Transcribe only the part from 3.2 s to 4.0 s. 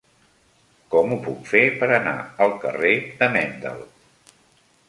de Mendel?